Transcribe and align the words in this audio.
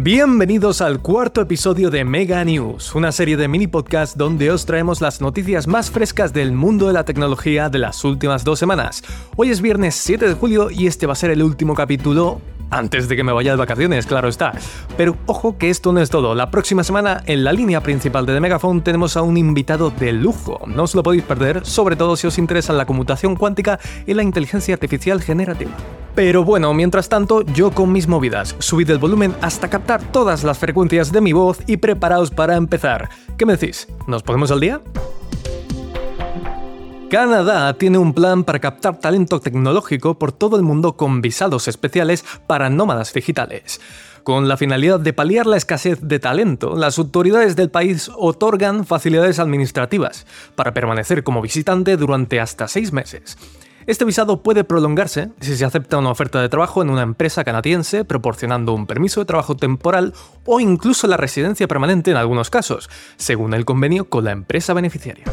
Bienvenidos 0.00 0.80
al 0.80 1.02
cuarto 1.02 1.40
episodio 1.40 1.90
de 1.90 2.04
Mega 2.04 2.44
News, 2.44 2.94
una 2.94 3.10
serie 3.10 3.36
de 3.36 3.48
mini 3.48 3.66
podcasts 3.66 4.16
donde 4.16 4.48
os 4.52 4.64
traemos 4.64 5.00
las 5.00 5.20
noticias 5.20 5.66
más 5.66 5.90
frescas 5.90 6.32
del 6.32 6.52
mundo 6.52 6.86
de 6.86 6.92
la 6.92 7.04
tecnología 7.04 7.68
de 7.68 7.80
las 7.80 8.04
últimas 8.04 8.44
dos 8.44 8.60
semanas. 8.60 9.02
Hoy 9.34 9.50
es 9.50 9.60
viernes 9.60 9.96
7 9.96 10.28
de 10.28 10.34
julio 10.34 10.70
y 10.70 10.86
este 10.86 11.08
va 11.08 11.14
a 11.14 11.16
ser 11.16 11.30
el 11.32 11.42
último 11.42 11.74
capítulo 11.74 12.40
antes 12.70 13.08
de 13.08 13.16
que 13.16 13.24
me 13.24 13.32
vaya 13.32 13.52
de 13.52 13.56
vacaciones, 13.56 14.06
claro 14.06 14.28
está. 14.28 14.52
Pero 14.96 15.16
ojo 15.26 15.58
que 15.58 15.70
esto 15.70 15.92
no 15.92 16.00
es 16.00 16.10
todo. 16.10 16.34
La 16.34 16.50
próxima 16.50 16.84
semana 16.84 17.22
en 17.26 17.44
la 17.44 17.52
línea 17.52 17.82
principal 17.82 18.26
de 18.26 18.34
The 18.34 18.40
Megaphone 18.40 18.80
tenemos 18.80 19.16
a 19.16 19.22
un 19.22 19.36
invitado 19.36 19.90
de 19.90 20.12
lujo. 20.12 20.60
No 20.66 20.84
os 20.84 20.94
lo 20.94 21.02
podéis 21.02 21.22
perder, 21.22 21.64
sobre 21.64 21.96
todo 21.96 22.16
si 22.16 22.26
os 22.26 22.38
interesa 22.38 22.72
la 22.72 22.86
computación 22.86 23.36
cuántica 23.36 23.78
y 24.06 24.14
la 24.14 24.22
inteligencia 24.22 24.74
artificial 24.74 25.22
generativa. 25.22 25.72
Pero 26.14 26.44
bueno, 26.44 26.74
mientras 26.74 27.08
tanto, 27.08 27.42
yo 27.42 27.70
con 27.70 27.92
mis 27.92 28.08
movidas, 28.08 28.56
subid 28.58 28.90
el 28.90 28.98
volumen 28.98 29.34
hasta 29.40 29.70
captar 29.70 30.02
todas 30.02 30.42
las 30.42 30.58
frecuencias 30.58 31.12
de 31.12 31.20
mi 31.20 31.32
voz 31.32 31.60
y 31.66 31.76
preparaos 31.76 32.30
para 32.30 32.56
empezar. 32.56 33.08
¿Qué 33.36 33.46
me 33.46 33.56
decís? 33.56 33.86
¿Nos 34.06 34.22
ponemos 34.24 34.50
al 34.50 34.60
día? 34.60 34.80
Canadá 37.10 37.72
tiene 37.72 37.96
un 37.96 38.12
plan 38.12 38.44
para 38.44 38.58
captar 38.58 38.98
talento 38.98 39.40
tecnológico 39.40 40.18
por 40.18 40.30
todo 40.30 40.58
el 40.58 40.62
mundo 40.62 40.98
con 40.98 41.22
visados 41.22 41.66
especiales 41.66 42.22
para 42.46 42.68
nómadas 42.68 43.14
digitales. 43.14 43.80
Con 44.24 44.46
la 44.46 44.58
finalidad 44.58 45.00
de 45.00 45.14
paliar 45.14 45.46
la 45.46 45.56
escasez 45.56 46.00
de 46.02 46.18
talento, 46.18 46.76
las 46.76 46.98
autoridades 46.98 47.56
del 47.56 47.70
país 47.70 48.10
otorgan 48.14 48.84
facilidades 48.84 49.38
administrativas 49.38 50.26
para 50.54 50.74
permanecer 50.74 51.24
como 51.24 51.40
visitante 51.40 51.96
durante 51.96 52.40
hasta 52.40 52.68
seis 52.68 52.92
meses. 52.92 53.38
Este 53.86 54.04
visado 54.04 54.42
puede 54.42 54.64
prolongarse 54.64 55.30
si 55.40 55.56
se 55.56 55.64
acepta 55.64 55.96
una 55.96 56.10
oferta 56.10 56.42
de 56.42 56.50
trabajo 56.50 56.82
en 56.82 56.90
una 56.90 57.00
empresa 57.00 57.42
canadiense 57.42 58.04
proporcionando 58.04 58.74
un 58.74 58.86
permiso 58.86 59.20
de 59.20 59.26
trabajo 59.26 59.56
temporal 59.56 60.12
o 60.44 60.60
incluso 60.60 61.06
la 61.06 61.16
residencia 61.16 61.68
permanente 61.68 62.10
en 62.10 62.18
algunos 62.18 62.50
casos, 62.50 62.90
según 63.16 63.54
el 63.54 63.64
convenio 63.64 64.10
con 64.10 64.24
la 64.24 64.32
empresa 64.32 64.74
beneficiaria. 64.74 65.24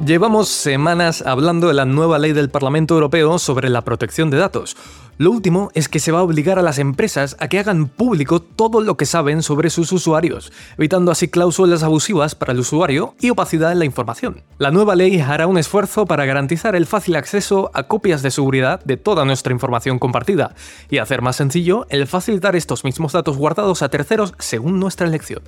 Llevamos 0.00 0.48
semanas 0.48 1.22
hablando 1.24 1.68
de 1.68 1.74
la 1.74 1.84
nueva 1.84 2.18
ley 2.18 2.32
del 2.32 2.50
Parlamento 2.50 2.94
Europeo 2.94 3.38
sobre 3.38 3.70
la 3.70 3.82
protección 3.82 4.28
de 4.28 4.38
datos. 4.38 4.76
Lo 5.18 5.30
último 5.30 5.70
es 5.72 5.88
que 5.88 6.00
se 6.00 6.10
va 6.10 6.18
a 6.18 6.24
obligar 6.24 6.58
a 6.58 6.62
las 6.62 6.80
empresas 6.80 7.36
a 7.38 7.46
que 7.46 7.60
hagan 7.60 7.86
público 7.86 8.42
todo 8.42 8.80
lo 8.80 8.96
que 8.96 9.06
saben 9.06 9.44
sobre 9.44 9.70
sus 9.70 9.92
usuarios, 9.92 10.52
evitando 10.76 11.12
así 11.12 11.28
cláusulas 11.28 11.84
abusivas 11.84 12.34
para 12.34 12.52
el 12.52 12.58
usuario 12.58 13.14
y 13.20 13.30
opacidad 13.30 13.70
en 13.70 13.78
la 13.78 13.84
información. 13.84 14.42
La 14.58 14.72
nueva 14.72 14.96
ley 14.96 15.20
hará 15.20 15.46
un 15.46 15.58
esfuerzo 15.58 16.06
para 16.06 16.26
garantizar 16.26 16.74
el 16.74 16.86
fácil 16.86 17.14
acceso 17.14 17.70
a 17.72 17.84
copias 17.84 18.20
de 18.22 18.32
seguridad 18.32 18.84
de 18.84 18.96
toda 18.96 19.24
nuestra 19.24 19.52
información 19.52 20.00
compartida 20.00 20.56
y 20.90 20.98
hacer 20.98 21.22
más 21.22 21.36
sencillo 21.36 21.86
el 21.88 22.08
facilitar 22.08 22.56
estos 22.56 22.82
mismos 22.82 23.12
datos 23.12 23.36
guardados 23.36 23.82
a 23.82 23.88
terceros 23.88 24.34
según 24.40 24.80
nuestra 24.80 25.06
elección. 25.06 25.44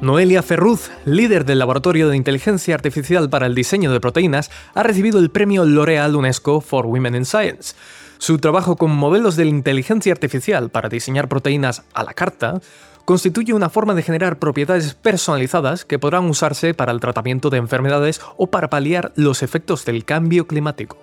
Noelia 0.00 0.44
Ferruz, 0.44 0.92
líder 1.04 1.44
del 1.44 1.58
Laboratorio 1.58 2.08
de 2.08 2.16
Inteligencia 2.16 2.76
Artificial 2.76 3.28
para 3.28 3.46
el 3.46 3.56
Diseño 3.56 3.92
de 3.92 3.98
Proteínas, 3.98 4.48
ha 4.74 4.84
recibido 4.84 5.18
el 5.18 5.32
premio 5.32 5.64
L'Oréal 5.64 6.14
UNESCO 6.14 6.60
for 6.60 6.86
Women 6.86 7.16
in 7.16 7.24
Science. 7.24 7.74
Su 8.18 8.38
trabajo 8.38 8.76
con 8.76 8.92
modelos 8.92 9.34
de 9.34 9.46
inteligencia 9.46 10.12
artificial 10.12 10.70
para 10.70 10.88
diseñar 10.88 11.28
proteínas 11.28 11.82
a 11.94 12.04
la 12.04 12.14
carta 12.14 12.60
constituye 13.04 13.54
una 13.54 13.70
forma 13.70 13.94
de 13.94 14.02
generar 14.02 14.38
propiedades 14.38 14.94
personalizadas 14.94 15.84
que 15.84 15.98
podrán 15.98 16.30
usarse 16.30 16.74
para 16.74 16.92
el 16.92 17.00
tratamiento 17.00 17.50
de 17.50 17.58
enfermedades 17.58 18.20
o 18.36 18.46
para 18.46 18.70
paliar 18.70 19.12
los 19.16 19.42
efectos 19.42 19.84
del 19.84 20.04
cambio 20.04 20.46
climático. 20.46 20.96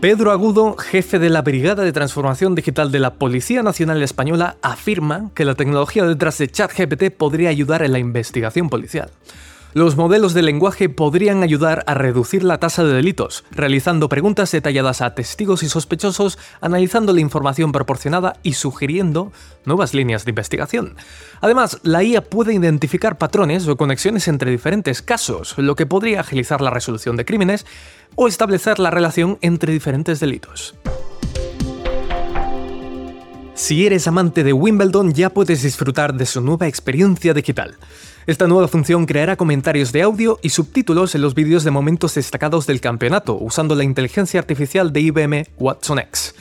Pedro 0.00 0.30
Agudo, 0.30 0.76
jefe 0.76 1.18
de 1.18 1.28
la 1.28 1.42
Brigada 1.42 1.82
de 1.82 1.92
Transformación 1.92 2.54
Digital 2.54 2.92
de 2.92 3.00
la 3.00 3.14
Policía 3.14 3.64
Nacional 3.64 4.00
Española, 4.00 4.56
afirma 4.62 5.32
que 5.34 5.44
la 5.44 5.56
tecnología 5.56 6.04
detrás 6.04 6.38
de 6.38 6.46
ChatGPT 6.46 7.10
podría 7.10 7.48
ayudar 7.48 7.82
en 7.82 7.90
la 7.90 7.98
investigación 7.98 8.68
policial. 8.68 9.10
Los 9.74 9.96
modelos 9.96 10.32
de 10.32 10.40
lenguaje 10.40 10.88
podrían 10.88 11.42
ayudar 11.42 11.84
a 11.86 11.92
reducir 11.92 12.42
la 12.42 12.58
tasa 12.58 12.84
de 12.84 12.94
delitos, 12.94 13.44
realizando 13.50 14.08
preguntas 14.08 14.50
detalladas 14.50 15.02
a 15.02 15.14
testigos 15.14 15.62
y 15.62 15.68
sospechosos, 15.68 16.38
analizando 16.62 17.12
la 17.12 17.20
información 17.20 17.70
proporcionada 17.70 18.36
y 18.42 18.54
sugiriendo 18.54 19.30
nuevas 19.66 19.92
líneas 19.92 20.24
de 20.24 20.30
investigación. 20.30 20.96
Además, 21.42 21.80
la 21.82 22.02
IA 22.02 22.22
puede 22.22 22.54
identificar 22.54 23.18
patrones 23.18 23.68
o 23.68 23.76
conexiones 23.76 24.26
entre 24.26 24.50
diferentes 24.50 25.02
casos, 25.02 25.54
lo 25.58 25.76
que 25.76 25.84
podría 25.84 26.20
agilizar 26.20 26.62
la 26.62 26.70
resolución 26.70 27.16
de 27.16 27.26
crímenes 27.26 27.66
o 28.14 28.26
establecer 28.26 28.78
la 28.78 28.90
relación 28.90 29.36
entre 29.42 29.72
diferentes 29.74 30.18
delitos. 30.18 30.74
Si 33.58 33.84
eres 33.84 34.06
amante 34.06 34.44
de 34.44 34.52
Wimbledon 34.52 35.12
ya 35.12 35.30
puedes 35.30 35.62
disfrutar 35.62 36.14
de 36.14 36.26
su 36.26 36.40
nueva 36.40 36.68
experiencia 36.68 37.34
digital. 37.34 37.74
Esta 38.28 38.46
nueva 38.46 38.68
función 38.68 39.04
creará 39.04 39.34
comentarios 39.34 39.90
de 39.90 40.02
audio 40.02 40.38
y 40.42 40.50
subtítulos 40.50 41.16
en 41.16 41.22
los 41.22 41.34
vídeos 41.34 41.64
de 41.64 41.72
momentos 41.72 42.14
destacados 42.14 42.68
del 42.68 42.80
campeonato, 42.80 43.34
usando 43.34 43.74
la 43.74 43.82
inteligencia 43.82 44.38
artificial 44.38 44.92
de 44.92 45.00
IBM 45.00 45.44
Watson 45.58 45.98
X. 45.98 46.36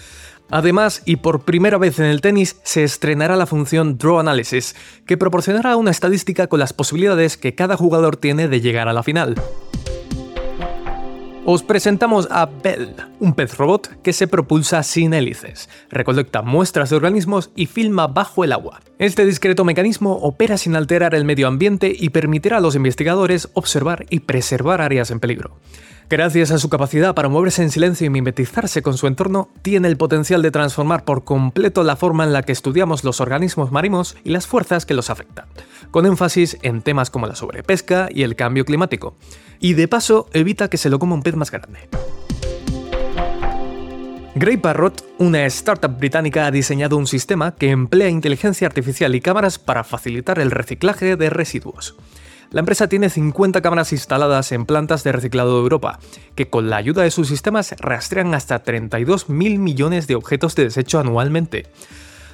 Además, 0.51 1.01
y 1.05 1.15
por 1.15 1.41
primera 1.41 1.79
vez 1.79 1.97
en 1.97 2.05
el 2.05 2.21
tenis, 2.21 2.57
se 2.61 2.83
estrenará 2.83 3.35
la 3.35 3.47
función 3.47 3.97
Draw 3.97 4.19
Analysis, 4.19 4.75
que 5.07 5.17
proporcionará 5.17 5.75
una 5.75 5.89
estadística 5.89 6.45
con 6.45 6.59
las 6.59 6.71
posibilidades 6.71 7.35
que 7.35 7.55
cada 7.55 7.77
jugador 7.77 8.15
tiene 8.17 8.47
de 8.47 8.61
llegar 8.61 8.87
a 8.87 8.93
la 8.93 9.01
final. 9.01 9.33
Os 11.49 11.63
presentamos 11.63 12.27
a 12.29 12.45
Bell, 12.45 12.93
un 13.19 13.33
pez 13.33 13.57
robot 13.57 14.01
que 14.01 14.13
se 14.13 14.27
propulsa 14.27 14.83
sin 14.83 15.13
hélices, 15.13 15.69
recolecta 15.89 16.41
muestras 16.41 16.89
de 16.89 16.95
organismos 16.95 17.51
y 17.55 17.65
filma 17.65 18.07
bajo 18.07 18.43
el 18.43 18.53
agua. 18.53 18.81
Este 18.99 19.25
discreto 19.25 19.65
mecanismo 19.65 20.13
opera 20.13 20.57
sin 20.57 20.75
alterar 20.75 21.15
el 21.15 21.25
medio 21.25 21.47
ambiente 21.47 21.93
y 21.97 22.09
permitirá 22.09 22.57
a 22.57 22.61
los 22.61 22.75
investigadores 22.75 23.49
observar 23.53 24.05
y 24.09 24.21
preservar 24.21 24.81
áreas 24.81 25.11
en 25.11 25.19
peligro. 25.19 25.57
Gracias 26.09 26.51
a 26.51 26.57
su 26.57 26.69
capacidad 26.69 27.13
para 27.13 27.27
moverse 27.27 27.63
en 27.63 27.69
silencio 27.69 28.07
y 28.07 28.09
mimetizarse 28.09 28.81
con 28.81 28.97
su 28.97 29.07
entorno, 29.07 29.49
tiene 29.61 29.89
el 29.89 29.97
potencial 29.97 30.41
de 30.41 30.51
transformar 30.51 31.03
por 31.03 31.25
completo 31.25 31.83
la 31.83 31.97
forma 31.97 32.23
en 32.23 32.31
la 32.31 32.43
que 32.43 32.53
estudiamos 32.53 33.03
los 33.03 33.19
organismos 33.19 33.73
marinos 33.73 34.15
y 34.23 34.29
las 34.29 34.47
fuerzas 34.47 34.85
que 34.85 34.93
los 34.93 35.09
afectan, 35.09 35.47
con 35.91 36.05
énfasis 36.05 36.57
en 36.61 36.81
temas 36.81 37.09
como 37.09 37.27
la 37.27 37.35
sobrepesca 37.35 38.07
y 38.09 38.23
el 38.23 38.37
cambio 38.37 38.63
climático. 38.63 39.17
Y 39.59 39.73
de 39.73 39.89
paso, 39.89 40.29
evita 40.31 40.69
que 40.69 40.77
se 40.77 40.89
lo 40.89 40.97
coma 40.97 41.15
un 41.15 41.23
pez 41.23 41.35
más 41.35 41.51
grande. 41.51 41.89
Grey 44.39 44.57
Parrot, 44.57 45.03
una 45.17 45.47
startup 45.47 45.97
británica, 45.97 46.45
ha 46.45 46.51
diseñado 46.51 46.95
un 46.95 47.07
sistema 47.07 47.55
que 47.55 47.71
emplea 47.71 48.09
inteligencia 48.09 48.67
artificial 48.67 49.15
y 49.15 49.19
cámaras 49.19 49.57
para 49.57 49.83
facilitar 49.83 50.37
el 50.37 50.51
reciclaje 50.51 51.15
de 51.15 51.31
residuos. 51.31 51.95
La 52.51 52.59
empresa 52.59 52.87
tiene 52.87 53.09
50 53.09 53.63
cámaras 53.63 53.93
instaladas 53.93 54.51
en 54.51 54.67
plantas 54.67 55.03
de 55.03 55.11
reciclado 55.11 55.55
de 55.55 55.63
Europa, 55.63 55.97
que 56.35 56.51
con 56.51 56.69
la 56.69 56.77
ayuda 56.77 57.01
de 57.01 57.09
sus 57.09 57.29
sistemas 57.29 57.73
rastrean 57.79 58.35
hasta 58.35 58.63
32.000 58.63 59.57
millones 59.57 60.05
de 60.05 60.13
objetos 60.13 60.53
de 60.53 60.65
desecho 60.65 60.99
anualmente. 60.99 61.65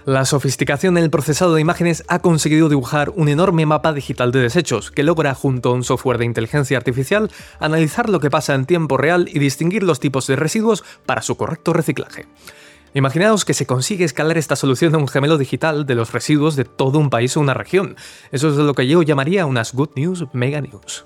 La 0.06 0.26
sofisticación 0.26 0.98
en 0.98 1.06
el 1.06 1.10
procesado 1.10 1.56
de 1.56 1.62
imágenes 1.62 2.04
ha 2.10 2.20
conseguido 2.20 2.68
dibujar 2.68 3.12
un 3.16 3.30
enorme 3.30 3.66
mapa 3.66 3.94
digital 3.94 4.34
de 4.34 4.42
desechos 4.42 4.92
que 4.92 5.02
logra, 5.02 5.34
junto 5.34 5.70
a 5.70 5.74
un 5.74 5.86
software 5.86 6.18
de 6.18 6.26
inteligencia 6.26 6.78
artificial, 6.78 7.32
analizar 7.60 8.10
lo 8.10 8.20
que 8.20 8.30
pasa 8.30 8.54
en 8.54 8.66
tiempo 8.66 8.98
real 8.98 9.30
y 9.32 9.40
distinguir 9.40 9.84
los 9.84 10.02
tipos 10.02 10.28
de 10.28 10.36
residuos 10.36 10.84
para 11.06 11.22
su 11.22 11.38
correcto 11.38 11.72
reciclaje. 11.72 12.28
Imaginaos 12.94 13.46
que 13.46 13.54
se 13.54 13.66
consigue 13.66 14.04
escalar 14.04 14.38
esta 14.38 14.58
solución 14.58 14.94
a 14.94 14.98
un 14.98 15.08
gemelo 15.08 15.38
digital 15.38 15.86
de 15.86 15.96
los 15.96 16.12
residuos 16.12 16.58
de 16.58 16.66
todo 16.66 17.00
un 17.00 17.10
país 17.10 17.38
o 17.38 17.40
una 17.40 17.54
región. 17.54 17.96
Eso 18.34 18.50
es 18.50 18.56
lo 18.58 18.74
que 18.74 18.86
yo 18.86 19.02
llamaría 19.04 19.46
unas 19.46 19.74
good 19.74 19.92
news, 19.96 20.26
mega 20.34 20.60
news. 20.60 21.06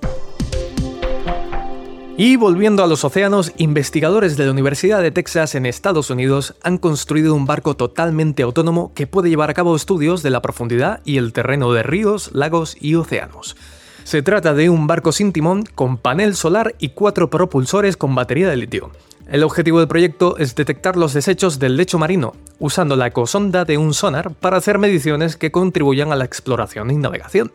Y 2.20 2.36
volviendo 2.36 2.84
a 2.84 2.88
los 2.88 3.04
océanos, 3.04 3.52
investigadores 3.58 4.38
de 4.38 4.46
la 4.46 4.52
Universidad 4.52 5.04
de 5.04 5.12
Texas 5.12 5.54
en 5.54 5.68
Estados 5.68 6.10
Unidos 6.10 6.56
han 6.64 6.80
construido 6.80 7.36
un 7.36 7.46
barco 7.46 7.76
totalmente 7.76 8.42
autónomo 8.42 8.92
que 8.96 9.06
puede 9.06 9.30
llevar 9.30 9.52
a 9.52 9.54
cabo 9.54 9.76
estudios 9.76 10.24
de 10.24 10.32
la 10.32 10.42
profundidad 10.42 11.00
y 11.06 11.18
el 11.18 11.32
terreno 11.32 11.72
de 11.74 11.84
ríos, 11.84 12.32
lagos 12.34 12.76
y 12.82 12.96
océanos. 12.96 13.56
Se 14.04 14.24
trata 14.24 14.56
de 14.56 14.72
un 14.72 14.88
barco 14.88 15.12
sin 15.12 15.32
timón 15.32 15.64
con 15.76 15.98
panel 15.98 16.36
solar 16.36 16.74
y 16.80 16.90
cuatro 16.90 17.30
propulsores 17.30 17.98
con 17.98 18.16
batería 18.16 18.50
de 18.50 18.58
litio. 18.58 18.90
El 19.30 19.44
objetivo 19.44 19.78
del 19.78 19.88
proyecto 19.88 20.38
es 20.38 20.56
detectar 20.56 20.98
los 20.98 21.14
desechos 21.14 21.60
del 21.60 21.78
lecho 21.78 22.00
marino, 22.00 22.34
usando 22.58 22.96
la 22.96 23.08
ecosonda 23.08 23.64
de 23.64 23.78
un 23.78 23.94
sonar 23.94 24.32
para 24.32 24.58
hacer 24.58 24.80
mediciones 24.80 25.38
que 25.38 25.52
contribuyan 25.52 26.12
a 26.12 26.16
la 26.16 26.26
exploración 26.26 26.90
y 26.90 26.98
navegación. 26.98 27.52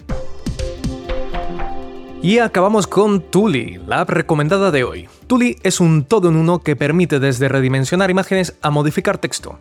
Y 2.22 2.38
acabamos 2.38 2.86
con 2.86 3.20
Tuli, 3.20 3.80
la 3.84 4.02
app 4.02 4.10
recomendada 4.10 4.70
de 4.70 4.84
hoy. 4.84 5.08
Tuli 5.26 5.56
es 5.64 5.80
un 5.80 6.04
todo 6.04 6.28
en 6.28 6.36
uno 6.36 6.60
que 6.60 6.76
permite 6.76 7.18
desde 7.18 7.48
redimensionar 7.48 8.12
imágenes 8.12 8.54
a 8.62 8.70
modificar 8.70 9.18
texto 9.18 9.58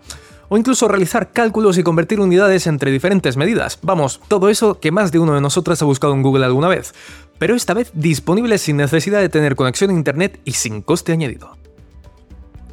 o 0.47 0.57
incluso 0.57 0.87
realizar 0.87 1.31
cálculos 1.31 1.79
y 1.79 1.83
convertir 1.83 2.19
unidades 2.19 2.67
entre 2.67 2.91
diferentes 2.91 3.35
medidas. 3.35 3.79
Vamos, 3.81 4.21
todo 4.27 4.49
eso 4.49 4.79
que 4.79 4.91
más 4.91 5.11
de 5.11 5.17
uno 5.17 5.33
de 5.33 5.41
nosotros 5.41 5.81
ha 5.81 5.85
buscado 5.85 6.13
en 6.13 6.21
Google 6.21 6.45
alguna 6.45 6.67
vez, 6.67 6.93
pero 7.39 7.55
esta 7.55 7.73
vez 7.73 7.89
disponible 7.95 8.59
sin 8.59 8.77
necesidad 8.77 9.21
de 9.21 9.29
tener 9.29 9.55
conexión 9.55 9.89
a 9.89 9.93
Internet 9.93 10.39
y 10.45 10.51
sin 10.51 10.83
coste 10.83 11.13
añadido. 11.13 11.60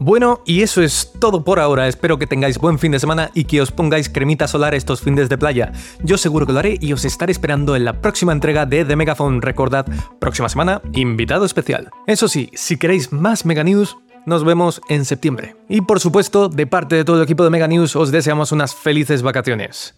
Bueno, 0.01 0.41
y 0.47 0.63
eso 0.63 0.81
es 0.81 1.13
todo 1.19 1.43
por 1.43 1.59
ahora. 1.59 1.89
Espero 1.89 2.19
que 2.19 2.27
tengáis 2.27 2.59
buen 2.59 2.79
fin 2.79 2.93
de 2.93 3.01
semana 3.01 3.31
y 3.35 3.45
que 3.45 3.61
os 3.61 3.73
pongáis 3.73 4.09
cremita 4.09 4.47
solar 4.47 4.75
estos 4.75 5.01
fines 5.01 5.29
de 5.29 5.39
playa. 5.39 5.73
Yo 6.05 6.17
seguro 6.17 6.47
que 6.47 6.53
lo 6.53 6.61
haré 6.61 6.79
y 6.81 6.93
os 6.93 7.05
estaré 7.05 7.33
esperando 7.33 7.75
en 7.75 7.85
la 7.85 8.01
próxima 8.01 8.33
entrega 8.33 8.65
de 8.65 8.85
The 8.85 8.95
Megaphone. 8.95 9.41
Recordad, 9.41 9.87
próxima 10.21 10.49
semana, 10.49 10.81
invitado 10.93 11.45
especial. 11.45 11.91
Eso 12.07 12.29
sí, 12.29 12.51
si 12.55 12.77
queréis 12.77 13.13
más 13.13 13.45
Mega 13.45 13.65
News, 13.65 13.97
nos 14.25 14.45
vemos 14.45 14.81
en 14.89 15.05
septiembre. 15.05 15.57
Y 15.69 15.81
por 15.81 15.99
supuesto, 15.99 16.49
de 16.49 16.67
parte 16.67 16.95
de 16.95 17.05
todo 17.05 17.17
el 17.17 17.25
equipo 17.25 17.43
de 17.43 17.51
Mega 17.51 17.67
News, 17.67 17.97
os 17.97 18.13
deseamos 18.13 18.53
unas 18.53 18.75
felices 18.75 19.23
vacaciones. 19.23 19.95